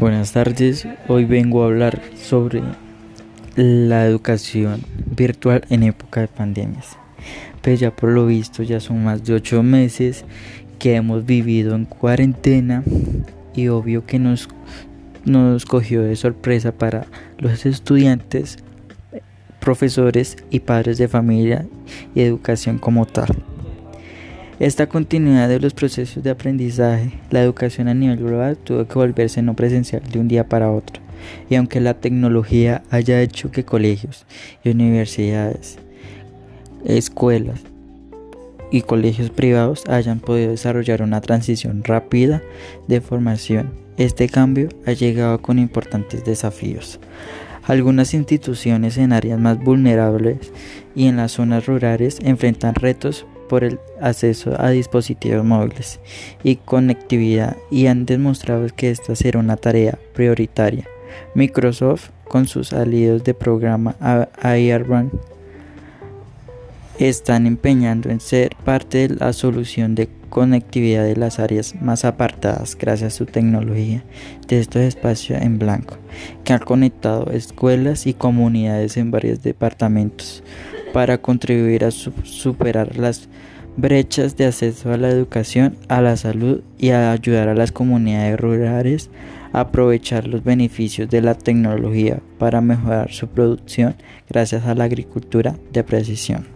[0.00, 2.62] Buenas tardes, hoy vengo a hablar sobre
[3.54, 4.80] la educación
[5.14, 6.96] virtual en época de pandemias.
[7.60, 10.24] Pues ya por lo visto ya son más de ocho meses
[10.78, 12.82] que hemos vivido en cuarentena
[13.54, 14.48] y obvio que nos,
[15.26, 17.04] nos cogió de sorpresa para
[17.36, 18.56] los estudiantes,
[19.60, 21.66] profesores y padres de familia
[22.14, 23.36] y educación como tal.
[24.60, 29.40] Esta continuidad de los procesos de aprendizaje, la educación a nivel global tuvo que volverse
[29.40, 31.02] no presencial de un día para otro.
[31.48, 34.26] Y aunque la tecnología haya hecho que colegios
[34.62, 35.78] y universidades,
[36.84, 37.62] escuelas
[38.70, 42.42] y colegios privados hayan podido desarrollar una transición rápida
[42.86, 47.00] de formación, este cambio ha llegado con importantes desafíos.
[47.62, 50.52] Algunas instituciones en áreas más vulnerables
[50.94, 55.98] y en las zonas rurales enfrentan retos por el acceso a dispositivos móviles
[56.44, 60.86] y conectividad y han demostrado que esta será una tarea prioritaria.
[61.34, 63.96] Microsoft con sus aliados de programa
[64.40, 65.10] Airbnb
[67.00, 72.76] están empeñando en ser parte de la solución de conectividad de las áreas más apartadas
[72.78, 74.04] gracias a su tecnología
[74.46, 75.96] de estos espacios en blanco
[76.44, 80.44] que han conectado escuelas y comunidades en varios departamentos
[80.92, 83.28] para contribuir a superar las
[83.76, 88.38] brechas de acceso a la educación, a la salud y a ayudar a las comunidades
[88.38, 89.10] rurales
[89.52, 93.94] a aprovechar los beneficios de la tecnología para mejorar su producción
[94.28, 96.46] gracias a la agricultura de precisión.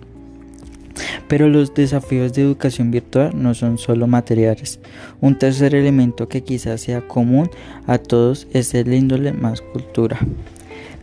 [1.27, 4.79] Pero los desafíos de educación virtual no son solo materiales.
[5.21, 7.51] Un tercer elemento que quizás sea común
[7.87, 10.19] a todos es el índole más cultura.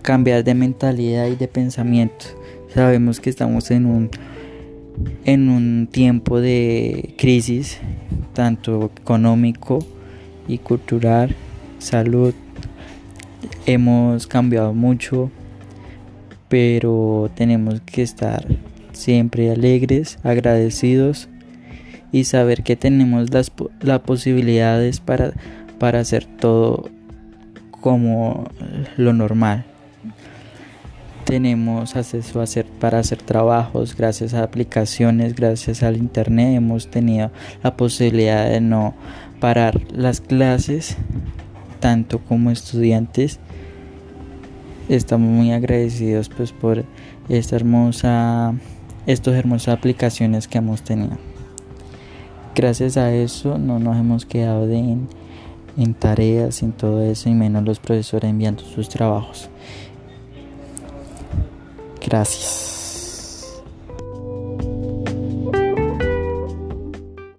[0.01, 2.25] Cambiar de mentalidad y de pensamiento.
[2.73, 4.09] Sabemos que estamos en un,
[5.25, 7.79] en un tiempo de crisis,
[8.33, 9.85] tanto económico
[10.47, 11.35] y cultural,
[11.79, 12.33] salud.
[13.65, 15.29] Hemos cambiado mucho,
[16.47, 18.45] pero tenemos que estar
[18.93, 21.27] siempre alegres, agradecidos
[22.13, 23.51] y saber que tenemos las,
[23.81, 25.33] las posibilidades para,
[25.77, 26.89] para hacer todo
[27.81, 28.45] como
[28.95, 29.65] lo normal
[31.31, 37.31] tenemos acceso a hacer, para hacer trabajos gracias a aplicaciones, gracias al internet hemos tenido
[37.63, 38.93] la posibilidad de no
[39.39, 40.97] parar las clases.
[41.79, 43.39] Tanto como estudiantes
[44.89, 46.83] estamos muy agradecidos pues por
[47.29, 48.53] esta hermosa
[49.07, 51.17] estas hermosas aplicaciones que hemos tenido.
[52.55, 55.07] Gracias a eso no nos hemos quedado en,
[55.77, 59.49] en tareas en todo eso y menos los profesores enviando sus trabajos
[62.11, 62.80] Gracias.